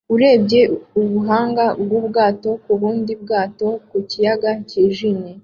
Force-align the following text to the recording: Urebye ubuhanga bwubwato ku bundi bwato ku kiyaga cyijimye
Urebye 0.13 0.61
ubuhanga 1.01 1.65
bwubwato 1.81 2.49
ku 2.63 2.71
bundi 2.79 3.13
bwato 3.23 3.67
ku 3.89 3.97
kiyaga 4.09 4.51
cyijimye 4.69 5.31